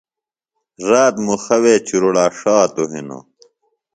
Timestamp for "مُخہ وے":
1.25-1.73